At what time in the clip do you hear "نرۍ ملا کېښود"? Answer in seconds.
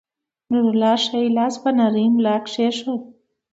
1.77-3.01